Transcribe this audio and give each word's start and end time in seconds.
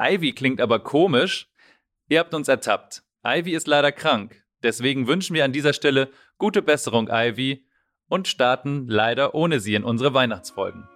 Ivy 0.00 0.32
klingt 0.32 0.60
aber 0.60 0.80
komisch, 0.80 1.48
ihr 2.08 2.18
habt 2.18 2.34
uns 2.34 2.48
ertappt. 2.48 3.02
Ivy 3.24 3.52
ist 3.52 3.68
leider 3.68 3.92
krank. 3.92 4.42
Deswegen 4.62 5.06
wünschen 5.06 5.34
wir 5.34 5.44
an 5.44 5.52
dieser 5.52 5.72
Stelle 5.72 6.10
gute 6.38 6.62
Besserung, 6.62 7.08
Ivy, 7.10 7.66
und 8.08 8.28
starten 8.28 8.86
leider 8.88 9.34
ohne 9.34 9.60
sie 9.60 9.74
in 9.74 9.84
unsere 9.84 10.14
Weihnachtsfolgen. 10.14 10.88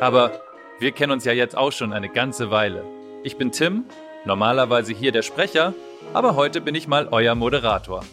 Aber 0.00 0.40
wir 0.78 0.92
kennen 0.92 1.12
uns 1.12 1.24
ja 1.24 1.32
jetzt 1.32 1.56
auch 1.56 1.70
schon 1.70 1.92
eine 1.92 2.08
ganze 2.08 2.50
Weile. 2.50 2.84
Ich 3.22 3.36
bin 3.36 3.52
Tim, 3.52 3.84
normalerweise 4.24 4.92
hier 4.92 5.12
der 5.12 5.22
Sprecher, 5.22 5.74
aber 6.12 6.34
heute 6.34 6.60
bin 6.60 6.74
ich 6.74 6.88
mal 6.88 7.08
euer 7.10 7.34
Moderator. 7.34 8.04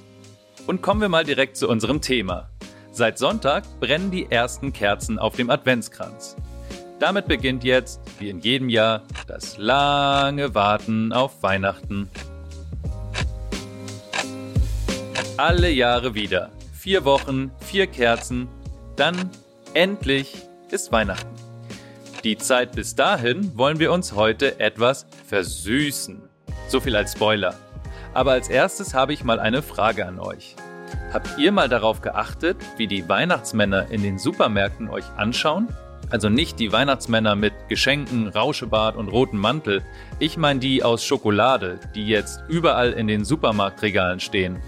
Und 0.67 0.81
kommen 0.81 1.01
wir 1.01 1.09
mal 1.09 1.23
direkt 1.23 1.57
zu 1.57 1.67
unserem 1.67 2.01
Thema. 2.01 2.51
Seit 2.91 3.17
Sonntag 3.17 3.63
brennen 3.79 4.11
die 4.11 4.29
ersten 4.29 4.71
Kerzen 4.71 5.17
auf 5.17 5.35
dem 5.35 5.49
Adventskranz. 5.49 6.35
Damit 6.99 7.27
beginnt 7.27 7.63
jetzt, 7.63 8.01
wie 8.19 8.29
in 8.29 8.41
jedem 8.41 8.67
Jahr, 8.67 9.03
das 9.25 9.57
lange 9.57 10.53
Warten 10.53 11.13
auf 11.13 11.41
Weihnachten. 11.41 12.09
Alle 15.37 15.69
Jahre 15.69 16.13
wieder. 16.13 16.49
Vier 16.73 17.05
Wochen, 17.05 17.51
vier 17.61 17.87
Kerzen, 17.87 18.49
dann 18.97 19.29
endlich 19.73 20.35
ist 20.71 20.91
Weihnachten. 20.91 21.33
Die 22.25 22.37
Zeit 22.37 22.73
bis 22.73 22.95
dahin 22.95 23.57
wollen 23.57 23.79
wir 23.79 23.93
uns 23.93 24.13
heute 24.13 24.59
etwas 24.59 25.05
versüßen. 25.25 26.21
So 26.67 26.81
viel 26.81 26.97
als 26.97 27.13
Spoiler. 27.13 27.55
Aber 28.13 28.33
als 28.33 28.49
erstes 28.49 28.93
habe 28.93 29.13
ich 29.13 29.23
mal 29.23 29.39
eine 29.39 29.61
Frage 29.61 30.05
an 30.05 30.19
euch. 30.19 30.57
Habt 31.13 31.37
ihr 31.37 31.53
mal 31.53 31.69
darauf 31.69 32.01
geachtet, 32.01 32.57
wie 32.75 32.87
die 32.87 33.07
Weihnachtsmänner 33.07 33.89
in 33.89 34.03
den 34.03 34.19
Supermärkten 34.19 34.89
euch 34.89 35.05
anschauen? 35.15 35.69
Also 36.09 36.29
nicht 36.29 36.59
die 36.59 36.71
Weihnachtsmänner 36.71 37.35
mit 37.35 37.53
Geschenken, 37.67 38.27
Rauschebart 38.27 38.95
und 38.95 39.09
rotem 39.09 39.39
Mantel. 39.39 39.83
Ich 40.17 40.37
meine 40.37 40.59
die 40.59 40.83
aus 40.83 41.03
Schokolade, 41.05 41.79
die 41.93 42.07
jetzt 42.07 42.43
überall 42.47 42.93
in 42.93 43.07
den 43.07 43.23
Supermarktregalen 43.23 44.19
stehen. 44.19 44.59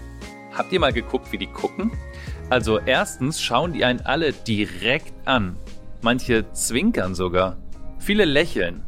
Habt 0.52 0.72
ihr 0.72 0.78
mal 0.78 0.92
geguckt, 0.92 1.32
wie 1.32 1.38
die 1.38 1.48
gucken? 1.48 1.90
Also 2.48 2.78
erstens 2.78 3.40
schauen 3.40 3.72
die 3.72 3.84
einen 3.84 4.02
alle 4.02 4.32
direkt 4.32 5.14
an. 5.26 5.56
Manche 6.00 6.52
zwinkern 6.52 7.14
sogar. 7.14 7.56
Viele 7.98 8.24
lächeln. 8.24 8.82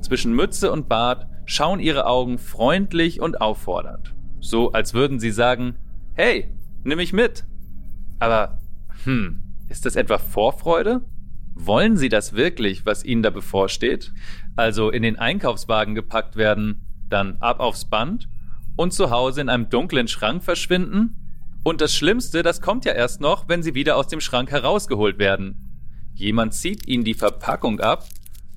Zwischen 0.00 0.34
Mütze 0.34 0.70
und 0.70 0.88
Bart 0.88 1.26
schauen 1.44 1.80
ihre 1.80 2.06
Augen 2.06 2.38
freundlich 2.38 3.20
und 3.20 3.40
auffordernd. 3.40 4.14
So 4.40 4.72
als 4.72 4.94
würden 4.94 5.18
sie 5.18 5.32
sagen, 5.32 5.76
hey, 6.14 6.54
nimm 6.82 6.98
mich 6.98 7.12
mit. 7.12 7.44
Aber, 8.20 8.58
hm, 9.04 9.42
ist 9.68 9.84
das 9.86 9.96
etwa 9.96 10.18
Vorfreude? 10.18 11.02
Wollen 11.54 11.96
Sie 11.96 12.08
das 12.08 12.34
wirklich, 12.34 12.84
was 12.84 13.04
Ihnen 13.04 13.22
da 13.22 13.30
bevorsteht? 13.30 14.12
Also 14.56 14.90
in 14.90 15.02
den 15.02 15.18
Einkaufswagen 15.18 15.94
gepackt 15.94 16.36
werden, 16.36 16.80
dann 17.08 17.36
ab 17.38 17.60
aufs 17.60 17.84
Band 17.84 18.28
und 18.76 18.92
zu 18.92 19.10
Hause 19.10 19.40
in 19.40 19.48
einem 19.48 19.70
dunklen 19.70 20.08
Schrank 20.08 20.42
verschwinden? 20.42 21.16
Und 21.62 21.80
das 21.80 21.94
Schlimmste, 21.94 22.42
das 22.42 22.60
kommt 22.60 22.84
ja 22.84 22.92
erst 22.92 23.20
noch, 23.20 23.48
wenn 23.48 23.62
Sie 23.62 23.74
wieder 23.74 23.96
aus 23.96 24.08
dem 24.08 24.20
Schrank 24.20 24.50
herausgeholt 24.50 25.18
werden. 25.18 26.10
Jemand 26.12 26.54
zieht 26.54 26.86
Ihnen 26.86 27.04
die 27.04 27.14
Verpackung 27.14 27.80
ab, 27.80 28.06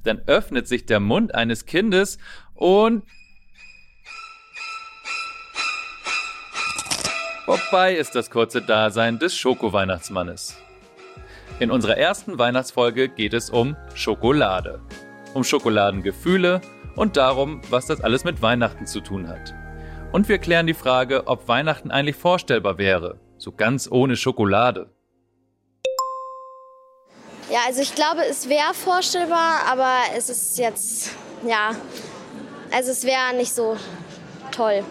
dann 0.03 0.19
öffnet 0.25 0.68
sich 0.68 0.85
der 0.85 1.00
Mund 1.00 1.34
eines 1.34 1.66
Kindes 1.66 2.18
und 2.53 3.03
Vorbei 7.46 7.96
ist 7.96 8.14
das 8.14 8.29
kurze 8.29 8.62
Dasein 8.62 9.19
des 9.19 9.38
Schoko-Weihnachtsmannes. 9.38 10.58
In 11.59 11.72
unserer 11.72 11.97
ersten 11.97 12.38
Weihnachtsfolge 12.38 13.09
geht 13.09 13.34
es 13.34 13.50
um 13.50 13.75
Schokolade. 13.95 14.79
Um 15.34 15.44
Schokoladengefühle 15.44 16.62
und 16.95 17.18
darum, 17.18 17.62
was 17.72 17.88
das 17.88 18.00
alles 18.01 18.23
mit 18.23 18.44
Weihnachten 18.44 18.85
zu 18.85 19.01
tun 19.01 19.28
hat. 19.28 19.56
Und 20.12 20.29
wir 20.29 20.38
klären 20.38 20.67
die 20.67 20.75
Frage, 20.75 21.25
ob 21.25 21.47
Weihnachten 21.47 21.90
eigentlich 21.90 22.16
vorstellbar 22.16 22.78
wäre, 22.78 23.19
so 23.40 23.51
ganz 23.51 23.90
ohne 23.91 24.16
Schokolade. 24.16 24.91
Ja, 27.50 27.62
also 27.66 27.81
ich 27.81 27.96
glaube, 27.96 28.22
es 28.29 28.47
wäre 28.47 28.75
vorstellbar, 28.75 29.62
aber 29.67 29.96
es 30.16 30.29
ist 30.29 30.59
jetzt, 30.59 31.09
ja, 31.44 31.72
also 32.72 32.91
es 32.91 33.03
wäre 33.03 33.35
nicht 33.35 33.51
so 33.51 33.75
toll. 34.51 34.84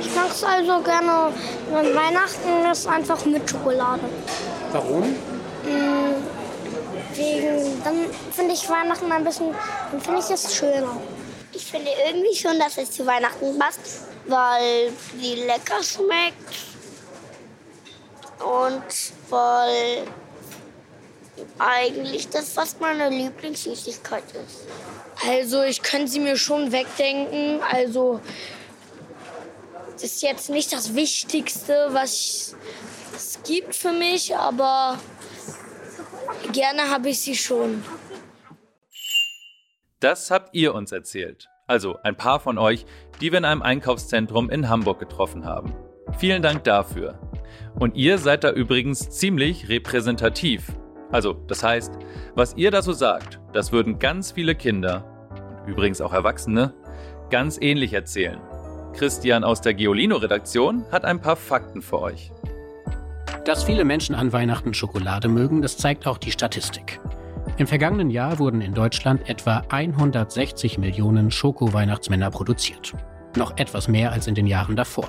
Ich 0.00 0.14
mag 0.14 0.30
es 0.30 0.44
also 0.44 0.80
gerne, 0.80 1.32
wenn 1.72 1.92
Weihnachten 1.92 2.70
ist, 2.70 2.86
einfach 2.86 3.24
mit 3.24 3.50
Schokolade. 3.50 4.02
Warum? 4.70 5.16
Mm, 5.64 6.14
wegen, 7.16 7.82
dann 7.84 8.10
finde 8.32 8.54
ich 8.54 8.68
Weihnachten 8.68 9.10
ein 9.10 9.24
bisschen, 9.24 9.54
dann 9.90 10.00
finde 10.00 10.20
ich 10.20 10.30
es 10.30 10.54
schöner. 10.54 10.96
Ich 11.52 11.66
finde 11.66 11.90
irgendwie 12.06 12.34
schon, 12.36 12.58
dass 12.58 12.78
es 12.78 12.90
zu 12.90 13.06
Weihnachten 13.06 13.58
passt, 13.58 14.08
weil 14.26 14.92
sie 15.18 15.34
lecker 15.34 15.82
schmeckt 15.82 16.34
und 18.40 18.82
weil 19.30 20.04
eigentlich 21.58 22.28
das 22.28 22.50
fast 22.50 22.80
meine 22.80 23.08
Lieblingssüßigkeit 23.08 24.24
ist. 24.24 24.66
Also 25.26 25.62
ich 25.62 25.82
könnte 25.82 26.08
sie 26.08 26.20
mir 26.20 26.36
schon 26.36 26.72
wegdenken. 26.72 27.60
Also 27.62 28.20
das 29.92 30.02
ist 30.02 30.22
jetzt 30.22 30.50
nicht 30.50 30.72
das 30.72 30.94
Wichtigste, 30.94 31.88
was 31.90 32.56
es 33.14 33.38
gibt 33.44 33.76
für 33.76 33.92
mich, 33.92 34.36
aber 34.36 34.98
Gerne 36.52 36.90
habe 36.90 37.08
ich 37.10 37.20
sie 37.20 37.34
schon. 37.34 37.82
Das 40.00 40.30
habt 40.30 40.54
ihr 40.54 40.74
uns 40.74 40.92
erzählt. 40.92 41.48
Also 41.66 41.96
ein 42.02 42.16
paar 42.16 42.40
von 42.40 42.58
euch, 42.58 42.84
die 43.20 43.32
wir 43.32 43.38
in 43.38 43.44
einem 43.44 43.62
Einkaufszentrum 43.62 44.50
in 44.50 44.68
Hamburg 44.68 44.98
getroffen 44.98 45.44
haben. 45.44 45.74
Vielen 46.18 46.42
Dank 46.42 46.64
dafür. 46.64 47.18
Und 47.78 47.96
ihr 47.96 48.18
seid 48.18 48.44
da 48.44 48.50
übrigens 48.50 49.10
ziemlich 49.10 49.68
repräsentativ. 49.68 50.66
Also, 51.10 51.32
das 51.32 51.62
heißt, 51.62 51.92
was 52.34 52.54
ihr 52.56 52.70
da 52.70 52.82
so 52.82 52.92
sagt, 52.92 53.40
das 53.52 53.72
würden 53.72 53.98
ganz 53.98 54.32
viele 54.32 54.54
Kinder, 54.54 55.04
übrigens 55.66 56.00
auch 56.00 56.12
Erwachsene, 56.12 56.74
ganz 57.30 57.58
ähnlich 57.60 57.92
erzählen. 57.92 58.40
Christian 58.94 59.42
aus 59.42 59.60
der 59.60 59.74
Geolino-Redaktion 59.74 60.84
hat 60.92 61.04
ein 61.04 61.20
paar 61.20 61.36
Fakten 61.36 61.82
für 61.82 62.00
euch. 62.00 62.30
Dass 63.44 63.62
viele 63.62 63.84
Menschen 63.84 64.14
an 64.14 64.32
Weihnachten 64.32 64.72
Schokolade 64.72 65.28
mögen, 65.28 65.60
das 65.60 65.76
zeigt 65.76 66.06
auch 66.06 66.16
die 66.16 66.30
Statistik. 66.30 66.98
Im 67.58 67.66
vergangenen 67.66 68.08
Jahr 68.08 68.38
wurden 68.38 68.62
in 68.62 68.72
Deutschland 68.72 69.28
etwa 69.28 69.62
160 69.68 70.78
Millionen 70.78 71.30
Schoko-Weihnachtsmänner 71.30 72.30
produziert. 72.30 72.94
Noch 73.36 73.58
etwas 73.58 73.86
mehr 73.86 74.12
als 74.12 74.28
in 74.28 74.34
den 74.34 74.46
Jahren 74.46 74.76
davor. 74.76 75.08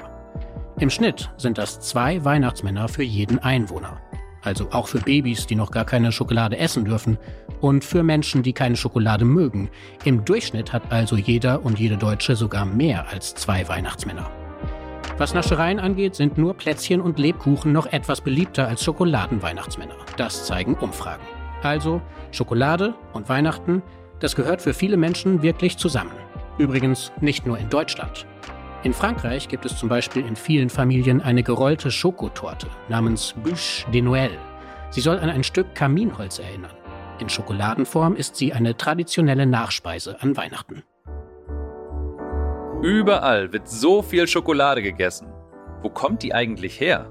Im 0.79 0.89
Schnitt 0.89 1.31
sind 1.37 1.57
das 1.57 1.79
zwei 1.79 2.25
Weihnachtsmänner 2.25 2.89
für 2.89 3.03
jeden 3.03 3.39
Einwohner. 3.39 4.01
Also 4.41 4.67
auch 4.71 4.89
für 4.89 4.99
Babys, 4.99 5.47
die 5.47 5.55
noch 5.55 5.71
gar 5.71 5.85
keine 5.85 6.11
Schokolade 6.11 6.57
essen 6.57 6.83
dürfen 6.83 7.17
und 7.61 7.85
für 7.85 8.03
Menschen, 8.03 8.43
die 8.43 8.53
keine 8.53 8.75
Schokolade 8.75 9.23
mögen. 9.23 9.69
Im 10.03 10.25
Durchschnitt 10.25 10.73
hat 10.73 10.91
also 10.91 11.15
jeder 11.15 11.63
und 11.63 11.79
jede 11.79 11.95
Deutsche 11.95 12.35
sogar 12.35 12.65
mehr 12.65 13.07
als 13.07 13.33
zwei 13.33 13.65
Weihnachtsmänner. 13.69 14.29
Was 15.17 15.33
Naschereien 15.33 15.79
angeht, 15.79 16.13
sind 16.13 16.37
nur 16.37 16.55
Plätzchen 16.55 16.99
und 16.99 17.19
Lebkuchen 17.19 17.71
noch 17.71 17.85
etwas 17.85 18.19
beliebter 18.19 18.67
als 18.67 18.83
Schokoladenweihnachtsmänner. 18.83 19.95
Das 20.17 20.45
zeigen 20.45 20.75
Umfragen. 20.75 21.23
Also 21.63 22.01
Schokolade 22.31 22.95
und 23.13 23.29
Weihnachten, 23.29 23.81
das 24.19 24.35
gehört 24.35 24.61
für 24.61 24.73
viele 24.73 24.97
Menschen 24.97 25.41
wirklich 25.41 25.77
zusammen. 25.77 26.11
Übrigens 26.57 27.13
nicht 27.21 27.45
nur 27.45 27.57
in 27.57 27.69
Deutschland. 27.69 28.27
In 28.83 28.93
Frankreich 28.93 29.47
gibt 29.47 29.65
es 29.65 29.77
zum 29.77 29.87
Beispiel 29.87 30.25
in 30.25 30.35
vielen 30.35 30.69
Familien 30.69 31.21
eine 31.21 31.43
gerollte 31.43 31.91
Schokotorte 31.91 32.67
namens 32.89 33.33
Bûche 33.41 33.89
de 33.91 34.01
Noël. 34.01 34.37
Sie 34.89 35.01
soll 35.01 35.17
an 35.19 35.29
ein 35.29 35.45
Stück 35.45 35.73
Kaminholz 35.75 36.39
erinnern. 36.39 36.73
In 37.19 37.29
Schokoladenform 37.29 38.17
ist 38.17 38.35
sie 38.35 38.51
eine 38.51 38.75
traditionelle 38.75 39.45
Nachspeise 39.45 40.21
an 40.21 40.35
Weihnachten. 40.35 40.83
Überall 42.81 43.51
wird 43.53 43.67
so 43.67 44.01
viel 44.01 44.27
Schokolade 44.27 44.81
gegessen. 44.81 45.27
Wo 45.81 45.89
kommt 45.89 46.23
die 46.23 46.33
eigentlich 46.33 46.79
her? 46.79 47.09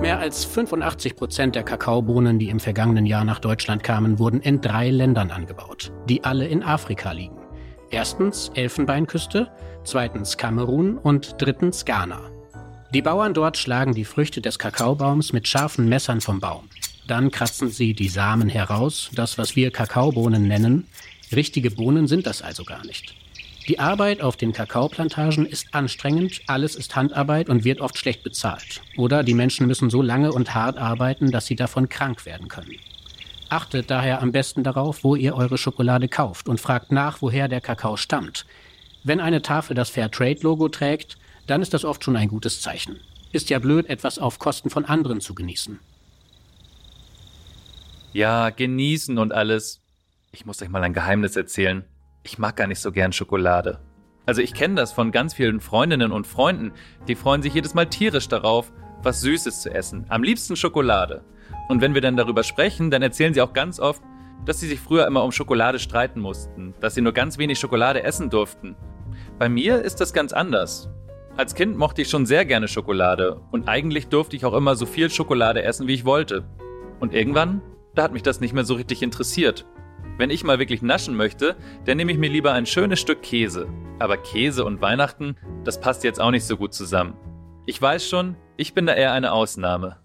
Mehr 0.00 0.18
als 0.18 0.44
85 0.44 1.16
Prozent 1.16 1.54
der 1.54 1.64
Kakaobohnen, 1.64 2.38
die 2.38 2.48
im 2.48 2.60
vergangenen 2.60 3.04
Jahr 3.04 3.24
nach 3.24 3.40
Deutschland 3.40 3.82
kamen, 3.82 4.18
wurden 4.18 4.40
in 4.40 4.60
drei 4.60 4.90
Ländern 4.90 5.30
angebaut, 5.30 5.92
die 6.08 6.24
alle 6.24 6.46
in 6.46 6.62
Afrika 6.62 7.12
liegen. 7.12 7.36
Erstens 7.90 8.50
Elfenbeinküste, 8.54 9.50
zweitens 9.84 10.36
Kamerun 10.36 10.98
und 10.98 11.36
drittens 11.38 11.84
Ghana. 11.84 12.20
Die 12.94 13.02
Bauern 13.02 13.34
dort 13.34 13.56
schlagen 13.56 13.92
die 13.92 14.04
Früchte 14.04 14.40
des 14.40 14.58
Kakaobaums 14.58 15.32
mit 15.32 15.46
scharfen 15.48 15.88
Messern 15.88 16.20
vom 16.20 16.40
Baum. 16.40 16.68
Dann 17.06 17.30
kratzen 17.30 17.70
sie 17.70 17.94
die 17.94 18.08
Samen 18.08 18.48
heraus, 18.48 19.10
das 19.14 19.36
was 19.36 19.56
wir 19.56 19.70
Kakaobohnen 19.70 20.46
nennen. 20.46 20.86
Richtige 21.34 21.70
Bohnen 21.70 22.06
sind 22.06 22.26
das 22.26 22.42
also 22.42 22.64
gar 22.64 22.84
nicht. 22.84 23.14
Die 23.68 23.78
Arbeit 23.78 24.22
auf 24.22 24.38
den 24.38 24.54
Kakaoplantagen 24.54 25.44
ist 25.44 25.74
anstrengend, 25.74 26.40
alles 26.46 26.74
ist 26.74 26.96
Handarbeit 26.96 27.50
und 27.50 27.64
wird 27.64 27.82
oft 27.82 27.98
schlecht 27.98 28.22
bezahlt. 28.22 28.80
Oder 28.96 29.22
die 29.22 29.34
Menschen 29.34 29.66
müssen 29.66 29.90
so 29.90 30.00
lange 30.00 30.32
und 30.32 30.54
hart 30.54 30.78
arbeiten, 30.78 31.30
dass 31.30 31.44
sie 31.44 31.54
davon 31.54 31.90
krank 31.90 32.24
werden 32.24 32.48
können. 32.48 32.76
Achtet 33.50 33.90
daher 33.90 34.22
am 34.22 34.32
besten 34.32 34.64
darauf, 34.64 35.04
wo 35.04 35.16
ihr 35.16 35.34
eure 35.34 35.58
Schokolade 35.58 36.08
kauft 36.08 36.48
und 36.48 36.62
fragt 36.62 36.92
nach, 36.92 37.20
woher 37.20 37.46
der 37.46 37.60
Kakao 37.60 37.98
stammt. 37.98 38.46
Wenn 39.04 39.20
eine 39.20 39.42
Tafel 39.42 39.74
das 39.74 39.90
Fairtrade-Logo 39.90 40.70
trägt, 40.70 41.18
dann 41.46 41.60
ist 41.60 41.74
das 41.74 41.84
oft 41.84 42.02
schon 42.02 42.16
ein 42.16 42.28
gutes 42.28 42.62
Zeichen. 42.62 42.98
Ist 43.32 43.50
ja 43.50 43.58
blöd, 43.58 43.90
etwas 43.90 44.18
auf 44.18 44.38
Kosten 44.38 44.70
von 44.70 44.86
anderen 44.86 45.20
zu 45.20 45.34
genießen. 45.34 45.78
Ja, 48.14 48.48
genießen 48.48 49.18
und 49.18 49.32
alles. 49.34 49.82
Ich 50.32 50.46
muss 50.46 50.62
euch 50.62 50.70
mal 50.70 50.82
ein 50.82 50.94
Geheimnis 50.94 51.36
erzählen 51.36 51.84
ich 52.28 52.38
mag 52.38 52.56
gar 52.56 52.66
nicht 52.66 52.80
so 52.80 52.92
gern 52.92 53.12
Schokolade. 53.12 53.80
Also 54.26 54.42
ich 54.42 54.52
kenne 54.52 54.74
das 54.74 54.92
von 54.92 55.10
ganz 55.10 55.32
vielen 55.32 55.60
Freundinnen 55.60 56.12
und 56.12 56.26
Freunden, 56.26 56.72
die 57.08 57.14
freuen 57.14 57.40
sich 57.40 57.54
jedes 57.54 57.72
Mal 57.72 57.86
tierisch 57.86 58.28
darauf, 58.28 58.70
was 59.02 59.22
Süßes 59.22 59.62
zu 59.62 59.74
essen. 59.74 60.04
Am 60.10 60.22
liebsten 60.22 60.54
Schokolade. 60.54 61.24
Und 61.70 61.80
wenn 61.80 61.94
wir 61.94 62.02
dann 62.02 62.18
darüber 62.18 62.42
sprechen, 62.42 62.90
dann 62.90 63.00
erzählen 63.00 63.32
sie 63.32 63.40
auch 63.40 63.54
ganz 63.54 63.80
oft, 63.80 64.02
dass 64.44 64.60
sie 64.60 64.68
sich 64.68 64.78
früher 64.78 65.06
immer 65.06 65.24
um 65.24 65.32
Schokolade 65.32 65.78
streiten 65.78 66.20
mussten, 66.20 66.74
dass 66.80 66.94
sie 66.94 67.00
nur 67.00 67.12
ganz 67.12 67.38
wenig 67.38 67.58
Schokolade 67.58 68.02
essen 68.02 68.28
durften. 68.28 68.76
Bei 69.38 69.48
mir 69.48 69.80
ist 69.80 70.00
das 70.00 70.12
ganz 70.12 70.34
anders. 70.34 70.90
Als 71.38 71.54
Kind 71.54 71.78
mochte 71.78 72.02
ich 72.02 72.10
schon 72.10 72.26
sehr 72.26 72.44
gerne 72.44 72.68
Schokolade 72.68 73.40
und 73.50 73.68
eigentlich 73.68 74.08
durfte 74.08 74.36
ich 74.36 74.44
auch 74.44 74.54
immer 74.54 74.76
so 74.76 74.84
viel 74.84 75.08
Schokolade 75.08 75.62
essen, 75.62 75.86
wie 75.86 75.94
ich 75.94 76.04
wollte. 76.04 76.44
Und 77.00 77.14
irgendwann, 77.14 77.62
da 77.94 78.02
hat 78.02 78.12
mich 78.12 78.22
das 78.22 78.40
nicht 78.40 78.52
mehr 78.52 78.64
so 78.64 78.74
richtig 78.74 79.02
interessiert. 79.02 79.64
Wenn 80.16 80.30
ich 80.30 80.44
mal 80.44 80.58
wirklich 80.58 80.82
naschen 80.82 81.14
möchte, 81.14 81.56
dann 81.84 81.96
nehme 81.96 82.12
ich 82.12 82.18
mir 82.18 82.28
lieber 82.28 82.52
ein 82.52 82.66
schönes 82.66 83.00
Stück 83.00 83.22
Käse. 83.22 83.68
Aber 83.98 84.16
Käse 84.16 84.64
und 84.64 84.80
Weihnachten, 84.80 85.36
das 85.64 85.80
passt 85.80 86.04
jetzt 86.04 86.20
auch 86.20 86.30
nicht 86.30 86.44
so 86.44 86.56
gut 86.56 86.74
zusammen. 86.74 87.16
Ich 87.66 87.80
weiß 87.80 88.08
schon, 88.08 88.36
ich 88.56 88.74
bin 88.74 88.86
da 88.86 88.94
eher 88.94 89.12
eine 89.12 89.32
Ausnahme. 89.32 89.98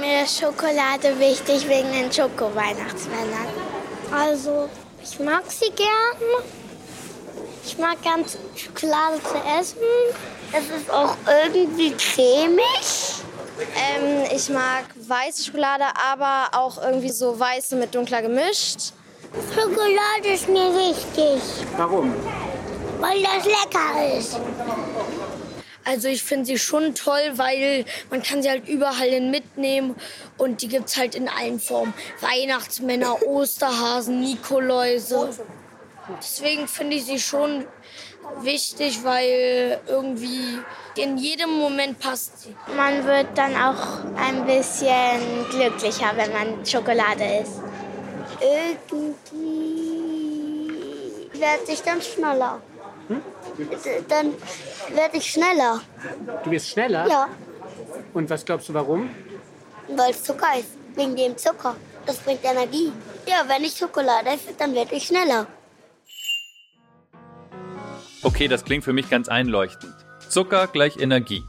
Mir 0.00 0.24
ist 0.24 0.40
Schokolade 0.40 1.18
wichtig 1.20 1.68
wegen 1.68 1.92
den 1.92 2.10
Schoko-Weihnachtsmännern. 2.10 3.46
Also, 4.10 4.68
ich 5.02 5.20
mag 5.20 5.44
sie 5.48 5.70
gern. 5.70 6.44
Ich 7.64 7.78
mag 7.78 8.02
ganz 8.02 8.38
Schokolade 8.56 9.22
zu 9.22 9.36
essen. 9.58 9.78
Es 10.52 10.70
ist 10.70 10.90
auch 10.90 11.16
irgendwie 11.44 11.92
cremig. 11.92 13.22
Ich 14.38 14.50
mag 14.50 14.84
weiße 14.94 15.46
Schokolade, 15.46 15.82
aber 15.96 16.56
auch 16.56 16.80
irgendwie 16.80 17.10
so 17.10 17.40
weiße 17.40 17.74
mit 17.74 17.92
dunkler 17.92 18.22
gemischt. 18.22 18.92
Schokolade 19.52 20.28
ist 20.32 20.48
mir 20.48 20.72
wichtig. 20.74 21.42
Warum? 21.76 22.14
Weil 23.00 23.20
das 23.20 23.44
lecker 23.44 24.16
ist. 24.16 24.38
Also 25.84 26.06
ich 26.06 26.22
finde 26.22 26.44
sie 26.44 26.56
schon 26.56 26.94
toll, 26.94 27.32
weil 27.32 27.84
man 28.10 28.22
kann 28.22 28.40
sie 28.40 28.48
halt 28.48 28.68
überall 28.68 29.08
hin 29.08 29.32
mitnehmen 29.32 29.96
und 30.36 30.62
die 30.62 30.68
gibt 30.68 30.88
es 30.88 30.96
halt 30.96 31.16
in 31.16 31.28
allen 31.28 31.58
Formen. 31.58 31.92
Weihnachtsmänner, 32.20 33.20
Osterhasen, 33.26 34.20
Nikoläuse. 34.20 35.30
Deswegen 36.20 36.68
finde 36.68 36.94
ich 36.94 37.06
sie 37.06 37.18
schon 37.18 37.66
wichtig, 38.40 39.02
weil 39.04 39.80
irgendwie 39.86 40.58
in 40.96 41.16
jedem 41.16 41.50
Moment 41.50 41.98
passt 41.98 42.42
sie. 42.42 42.56
Man 42.76 43.04
wird 43.04 43.26
dann 43.36 43.54
auch 43.56 44.04
ein 44.16 44.44
bisschen 44.46 45.46
glücklicher, 45.50 46.12
wenn 46.16 46.32
man 46.32 46.66
Schokolade 46.66 47.24
isst. 47.42 47.60
Irgendwie 48.40 49.78
werde 51.32 51.72
ich 51.72 51.82
dann 51.82 52.00
schneller. 52.02 52.60
Hm? 53.08 53.22
Dann 54.08 54.34
werde 54.94 55.16
ich 55.16 55.30
schneller. 55.30 55.80
Du 56.44 56.50
wirst 56.50 56.68
schneller? 56.70 57.06
Ja. 57.08 57.28
Und 58.14 58.28
was 58.30 58.44
glaubst 58.44 58.68
du, 58.68 58.74
warum? 58.74 59.10
Weil 59.88 60.10
es 60.10 60.22
Zucker 60.22 60.58
ist. 60.58 60.70
Wegen 60.94 61.16
dem 61.16 61.36
Zucker. 61.36 61.76
Das 62.06 62.16
bringt 62.18 62.44
Energie. 62.44 62.92
Ja, 63.26 63.44
wenn 63.46 63.64
ich 63.64 63.76
Schokolade 63.76 64.30
esse, 64.30 64.54
dann 64.58 64.74
werde 64.74 64.94
ich 64.94 65.06
schneller. 65.06 65.46
Okay, 68.28 68.46
das 68.46 68.62
klingt 68.62 68.84
für 68.84 68.92
mich 68.92 69.08
ganz 69.08 69.26
einleuchtend. 69.28 69.94
Zucker 70.28 70.66
gleich 70.66 70.98
Energie. 70.98 71.44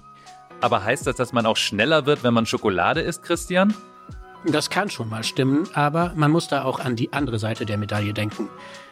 Aber 0.62 0.82
heißt 0.82 1.06
das, 1.06 1.18
dass 1.18 1.34
man 1.34 1.46
auch 1.46 1.58
schneller 1.58 2.06
wird, 2.06 2.24
wenn 2.24 2.34
man 2.34 2.46
Schokolade 2.46 3.02
isst, 3.02 3.22
Christian? 3.22 3.74
Das 4.46 4.70
kann 4.70 4.90
schon 4.90 5.10
mal 5.10 5.26
stimmen, 5.26 5.68
aber 5.74 6.14
man 6.16 6.32
muss 6.32 6.48
da 6.48 6.64
auch 6.64 6.80
an 6.80 6.96
die 6.96 7.12
andere 7.12 7.38
Seite 7.38 7.66
der 7.66 7.78
Medaille 7.78 8.14
denken. 8.14 8.48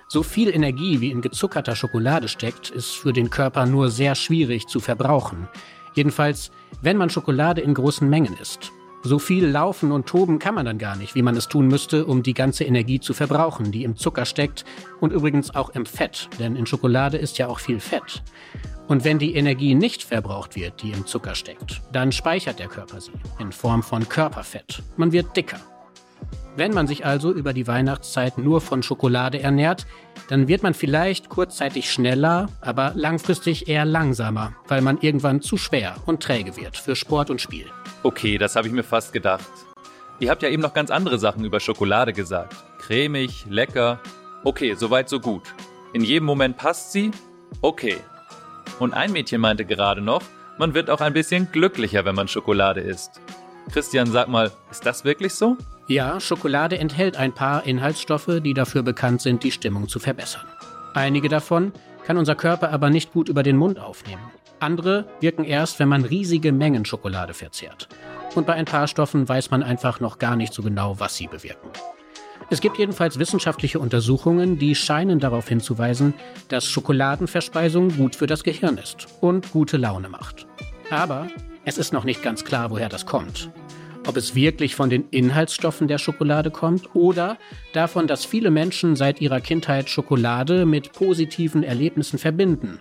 So 0.10 0.22
viel 0.22 0.54
Energie 0.54 1.00
wie 1.00 1.12
in 1.12 1.22
gezuckerter 1.22 1.78
Schokolade 1.78 2.28
steckt, 2.28 2.70
ist 2.72 2.92
für 2.92 3.14
den 3.14 3.30
Körper 3.30 3.66
nur 3.66 3.90
sehr 3.90 4.16
schwierig 4.16 4.68
zu 4.68 4.82
verbrauchen. 4.82 5.48
Jedenfalls, 5.94 6.52
wenn 6.82 6.98
man 6.98 7.10
Schokolade 7.10 7.62
in 7.62 7.74
großen 7.74 8.10
Mengen 8.10 8.36
isst. 8.38 8.74
So 9.04 9.20
viel 9.20 9.46
laufen 9.46 9.92
und 9.92 10.08
toben 10.08 10.40
kann 10.40 10.56
man 10.56 10.66
dann 10.66 10.78
gar 10.78 10.96
nicht, 10.96 11.16
wie 11.16 11.22
man 11.22 11.36
es 11.36 11.48
tun 11.48 11.68
müsste, 11.68 12.06
um 12.06 12.24
die 12.24 12.34
ganze 12.34 12.64
Energie 12.64 13.00
zu 13.00 13.14
verbrauchen, 13.14 13.72
die 13.72 13.84
im 13.84 13.96
Zucker 13.96 14.26
steckt 14.26 14.66
und 15.00 15.14
übrigens 15.14 15.56
auch 15.56 15.70
im 15.70 15.86
Fett, 15.86 16.30
denn 16.40 16.56
in 16.56 16.66
Schokolade 16.66 17.18
ist 17.18 17.38
ja 17.38 17.48
auch 17.48 17.60
viel 17.60 17.80
Fett. 17.80 18.24
Und 18.88 19.04
wenn 19.04 19.20
die 19.20 19.36
Energie 19.36 19.76
nicht 19.76 20.04
verbraucht 20.04 20.56
wird, 20.56 20.82
die 20.82 20.92
im 20.92 21.06
Zucker 21.06 21.36
steckt, 21.36 21.82
dann 21.92 22.12
speichert 22.12 22.60
der 22.60 22.68
Körper 22.68 23.02
sie 23.02 23.12
in 23.40 23.52
Form 23.52 23.84
von 23.84 24.08
Körperfett. 24.08 24.82
Man 24.96 25.12
wird 25.12 25.36
dicker. 25.36 25.60
Wenn 26.56 26.74
man 26.74 26.88
sich 26.88 27.06
also 27.06 27.32
über 27.32 27.54
die 27.54 27.68
Weihnachtszeit 27.68 28.40
nur 28.40 28.62
von 28.62 28.82
Schokolade 28.82 29.40
ernährt, 29.40 29.86
dann 30.30 30.48
wird 30.48 30.64
man 30.64 30.74
vielleicht 30.74 31.30
kurzzeitig 31.30 31.92
schneller, 31.92 32.48
aber 32.62 32.94
langfristig 32.96 33.68
eher 33.68 33.86
langsamer, 33.86 34.54
weil 34.68 34.82
man 34.82 34.98
irgendwann 35.00 35.42
zu 35.42 35.58
schwer 35.58 35.98
und 36.08 36.24
träge 36.24 36.58
wird 36.58 36.76
für 36.76 36.96
Sport 36.96 37.30
und 37.30 37.42
Spiel. 37.42 37.68
Okay, 38.08 38.38
das 38.38 38.56
habe 38.56 38.70
ich 38.70 38.74
mir 38.74 38.86
fast 38.86 39.12
gedacht. 39.12 39.44
Ihr 40.22 40.30
habt 40.30 40.42
ja 40.42 40.48
eben 40.48 40.62
noch 40.62 40.74
ganz 40.74 40.92
andere 40.92 41.20
Sachen 41.20 41.44
über 41.44 41.60
Schokolade 41.60 42.14
gesagt. 42.14 42.56
Cremig, 42.80 43.46
lecker. 43.50 44.00
Okay, 44.46 44.76
soweit 44.76 45.10
so 45.10 45.20
gut. 45.20 45.44
In 45.92 46.06
jedem 46.06 46.24
Moment 46.24 46.56
passt 46.56 46.94
sie? 46.94 47.12
Okay. 47.60 47.98
Und 48.80 48.94
ein 48.94 49.12
Mädchen 49.12 49.42
meinte 49.42 49.66
gerade 49.66 50.00
noch, 50.00 50.22
man 50.58 50.74
wird 50.74 50.90
auch 50.90 51.02
ein 51.02 51.12
bisschen 51.12 51.52
glücklicher, 51.52 52.06
wenn 52.06 52.16
man 52.16 52.30
Schokolade 52.30 52.80
isst. 52.80 53.20
Christian, 53.74 54.10
sag 54.10 54.30
mal, 54.30 54.54
ist 54.72 54.86
das 54.86 55.04
wirklich 55.04 55.34
so? 55.34 55.58
Ja, 55.88 56.22
Schokolade 56.22 56.78
enthält 56.78 57.18
ein 57.18 57.34
paar 57.34 57.66
Inhaltsstoffe, 57.66 58.40
die 58.42 58.54
dafür 58.54 58.84
bekannt 58.84 59.22
sind, 59.22 59.44
die 59.44 59.52
Stimmung 59.52 59.90
zu 59.90 60.00
verbessern. 60.00 60.46
Einige 60.94 61.28
davon 61.28 61.74
kann 62.06 62.16
unser 62.16 62.36
Körper 62.36 62.72
aber 62.72 62.90
nicht 62.90 63.12
gut 63.12 63.28
über 63.28 63.44
den 63.44 63.58
Mund 63.58 63.80
aufnehmen. 63.80 64.32
Andere 64.60 65.06
wirken 65.20 65.44
erst, 65.44 65.80
wenn 65.80 65.90
man 65.90 66.04
riesige 66.04 66.52
Mengen 66.52 66.86
Schokolade 66.86 67.34
verzehrt. 67.34 67.88
Und 68.36 68.46
bei 68.46 68.54
ein 68.54 68.66
paar 68.66 68.88
Stoffen 68.88 69.28
weiß 69.28 69.52
man 69.52 69.64
einfach 69.64 70.00
noch 70.00 70.20
gar 70.20 70.36
nicht 70.36 70.54
so 70.54 70.62
genau, 70.62 71.00
was 71.00 71.16
sie 71.16 71.28
bewirken. 71.28 71.70
Es 72.50 72.62
gibt 72.62 72.78
jedenfalls 72.78 73.20
wissenschaftliche 73.20 73.80
Untersuchungen, 73.80 74.58
die 74.58 74.74
scheinen 74.74 75.20
darauf 75.20 75.50
hinzuweisen, 75.50 76.14
dass 76.48 76.66
Schokoladenverspeisung 76.66 77.98
gut 77.98 78.16
für 78.16 78.28
das 78.28 78.44
Gehirn 78.44 78.78
ist 78.78 79.08
und 79.20 79.52
gute 79.52 79.78
Laune 79.78 80.08
macht. 80.08 80.48
Aber 80.90 81.28
es 81.66 81.78
ist 81.78 81.92
noch 81.92 82.06
nicht 82.06 82.24
ganz 82.24 82.46
klar, 82.46 82.72
woher 82.72 82.88
das 82.88 83.06
kommt. 83.06 83.50
Ob 84.06 84.18
es 84.18 84.36
wirklich 84.36 84.76
von 84.76 84.90
den 84.90 85.10
Inhaltsstoffen 85.10 85.88
der 85.88 85.98
Schokolade 85.98 86.52
kommt 86.52 86.96
oder 86.96 87.38
davon, 87.74 88.08
dass 88.08 88.26
viele 88.26 88.52
Menschen 88.52 88.96
seit 88.96 89.22
ihrer 89.22 89.42
Kindheit 89.42 89.90
Schokolade 89.90 90.66
mit 90.66 90.94
positiven 90.94 91.64
Erlebnissen 91.64 92.20
verbinden 92.20 92.80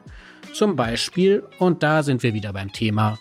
zum 0.57 0.75
Beispiel, 0.75 1.47
und 1.59 1.83
da 1.83 2.03
sind 2.03 2.23
wir 2.23 2.33
wieder 2.33 2.55
beim 2.55 2.73
Thema, 2.73 3.19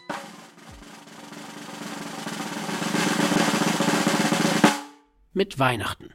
mit 5.34 5.60
Weihnachten. 5.60 6.14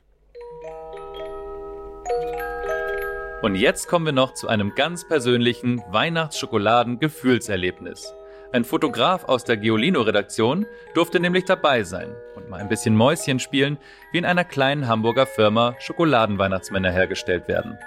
Und 3.42 3.54
jetzt 3.54 3.88
kommen 3.88 4.06
wir 4.06 4.12
noch 4.12 4.32
zu 4.32 4.48
einem 4.48 4.74
ganz 4.74 5.06
persönlichen 5.06 5.82
Weihnachtsschokoladen-Gefühlserlebnis. 5.90 8.14
Ein 8.52 8.64
Fotograf 8.64 9.22
aus 9.26 9.44
der 9.44 9.56
Geolino-Redaktion 9.56 10.66
durfte 10.92 11.20
nämlich 11.20 11.44
dabei 11.44 11.84
sein 11.84 12.12
und 12.34 12.48
mal 12.48 12.58
ein 12.58 12.68
bisschen 12.68 12.96
Mäuschen 12.96 13.38
spielen, 13.38 13.78
wie 14.10 14.18
in 14.18 14.24
einer 14.24 14.42
kleinen 14.42 14.88
Hamburger 14.88 15.26
Firma 15.26 15.76
Schokoladenweihnachtsmänner 15.78 16.90
hergestellt 16.90 17.46
werden. 17.46 17.78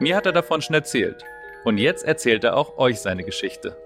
Mir 0.00 0.16
hat 0.16 0.24
er 0.24 0.32
davon 0.32 0.62
schon 0.62 0.72
erzählt. 0.72 1.22
Und 1.64 1.76
jetzt 1.76 2.02
erzählt 2.02 2.44
er 2.44 2.56
auch 2.56 2.78
euch 2.78 3.00
seine 3.00 3.24
Geschichte. 3.24 3.76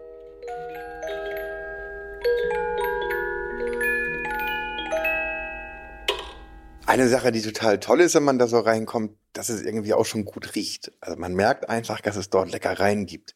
Eine 6.86 7.08
Sache, 7.08 7.32
die 7.32 7.42
total 7.42 7.80
toll 7.80 8.02
ist, 8.02 8.14
wenn 8.14 8.22
man 8.22 8.38
da 8.38 8.46
so 8.46 8.60
reinkommt, 8.60 9.16
dass 9.32 9.48
es 9.48 9.62
irgendwie 9.62 9.94
auch 9.94 10.06
schon 10.06 10.24
gut 10.24 10.54
riecht. 10.54 10.92
Also 11.00 11.18
man 11.18 11.34
merkt 11.34 11.68
einfach, 11.68 12.00
dass 12.00 12.14
es 12.14 12.30
dort 12.30 12.52
Leckereien 12.52 13.06
gibt. 13.06 13.34